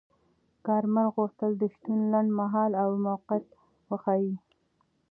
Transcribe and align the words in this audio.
کارمل 0.65 1.07
غوښتل 1.15 1.51
د 1.57 1.63
شتون 1.73 1.99
لنډمهاله 2.13 2.77
او 2.85 2.91
موقت 3.05 3.43
وښيي. 3.89 4.33